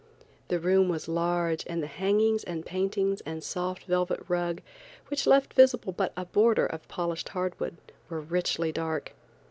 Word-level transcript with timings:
The 0.47 0.57
room 0.59 0.89
was 0.89 1.07
large 1.07 1.63
and 1.67 1.83
the 1.83 1.85
hangings 1.85 2.43
and 2.43 2.65
paintings 2.65 3.21
and 3.23 3.43
soft 3.43 3.83
velvet 3.83 4.19
rug, 4.27 4.63
which 5.09 5.27
left 5.27 5.53
visible 5.53 5.93
but 5.93 6.11
a 6.17 6.25
border 6.25 6.65
of 6.65 6.87
polished 6.87 7.29
hard 7.29 7.59
wood, 7.59 7.77
were 8.09 8.19
richly 8.21 8.71
dark. 8.71 9.13